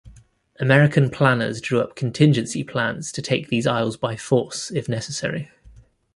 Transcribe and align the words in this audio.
American 0.59 1.11
planners 1.11 1.61
drew 1.61 1.79
up 1.79 1.95
contingency 1.95 2.63
plans 2.63 3.11
to 3.11 3.21
take 3.21 3.49
these 3.49 3.67
isles 3.67 3.97
by 3.97 4.15
force 4.15 4.71
if 4.71 4.89
necessary. 4.89 5.51